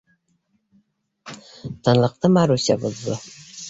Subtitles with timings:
[1.83, 3.25] Тынлыҡты Маруся боҙҙо: